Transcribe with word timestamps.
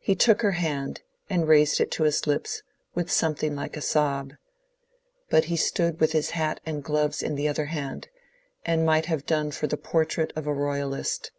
He 0.00 0.16
took 0.16 0.42
her 0.42 0.50
hand 0.58 1.02
and 1.30 1.46
raised 1.46 1.80
it 1.80 1.92
to 1.92 2.02
his 2.02 2.26
lips 2.26 2.64
with 2.96 3.08
something 3.08 3.54
like 3.54 3.76
a 3.76 3.80
sob. 3.80 4.32
But 5.30 5.44
he 5.44 5.54
stood 5.54 6.00
with 6.00 6.10
his 6.10 6.30
hat 6.30 6.58
and 6.66 6.82
gloves 6.82 7.22
in 7.22 7.36
the 7.36 7.46
other 7.46 7.66
hand, 7.66 8.08
and 8.66 8.84
might 8.84 9.06
have 9.06 9.26
done 9.26 9.52
for 9.52 9.68
the 9.68 9.76
portrait 9.76 10.32
of 10.34 10.48
a 10.48 10.52
Royalist. 10.52 11.30